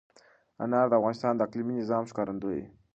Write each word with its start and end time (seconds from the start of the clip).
انار 0.63 0.87
د 0.89 0.93
افغانستان 0.99 1.33
د 1.35 1.41
اقلیمي 1.47 1.73
نظام 1.81 2.03
ښکارندوی 2.11 2.57
ده. 2.63 2.67